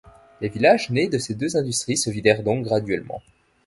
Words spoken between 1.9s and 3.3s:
se vidèrent donc graduellement.